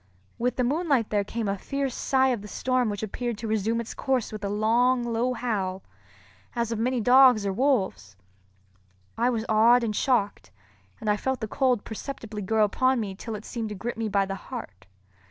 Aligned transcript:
With 0.39 0.55
the 0.55 0.63
moonlight 0.63 1.11
there 1.11 1.23
came 1.23 1.47
a 1.47 1.59
fierce 1.59 1.93
sigh 1.93 2.29
of 2.29 2.41
the 2.41 2.47
storm 2.47 2.89
which 2.89 3.03
appeared 3.03 3.37
to 3.37 3.47
resume 3.47 3.79
its 3.79 3.93
course 3.93 4.31
with 4.31 4.43
a 4.43 4.49
long, 4.49 5.03
low 5.03 5.33
howl, 5.33 5.83
as 6.55 6.71
of 6.71 6.79
many 6.79 6.99
dogs 6.99 7.45
or 7.45 7.53
wolves. 7.53 8.15
I 9.15 9.29
was 9.29 9.45
awed 9.47 9.83
and 9.83 9.95
shocked, 9.95 10.49
and 10.99 11.07
I 11.07 11.17
felt 11.17 11.39
the 11.39 11.47
cold 11.47 11.83
perceptibly 11.85 12.41
grow 12.41 12.63
upon 12.63 12.99
me 12.99 13.13
till 13.13 13.35
it 13.35 13.45
seemed 13.45 13.69
to 13.69 13.75
grip 13.75 13.95
me 13.95 14.09
by 14.09 14.25
the 14.25 14.33
heart. 14.33 14.87